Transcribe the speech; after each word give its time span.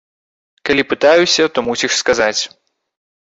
Калі 0.69 0.83
пытаюся, 0.93 1.43
то 1.57 1.63
мусіш 1.67 1.99
сказаць. 2.01 2.39